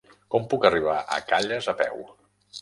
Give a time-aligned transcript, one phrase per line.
[0.35, 2.03] Com puc arribar a Calles a peu?